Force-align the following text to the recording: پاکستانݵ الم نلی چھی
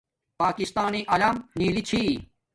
پاکستانݵ 0.41 1.01
الم 1.13 1.35
نلی 1.59 1.81
چھی 1.87 2.03